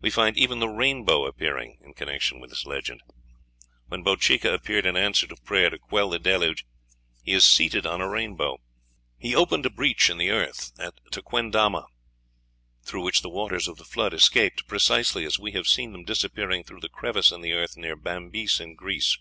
[0.00, 3.02] We find even the rainbow appearing in connection with this legend.
[3.88, 6.64] When Bochica appeared in answer to prayer to quell the deluge
[7.24, 8.58] he is seated on a rainbow.
[9.18, 11.86] He opened a breach in the earth at Tequendama,
[12.84, 16.62] through which the waters of the flood escaped, precisely as we have seen them disappearing
[16.62, 19.18] through the crevice in the earth near Bambyce, in Greece.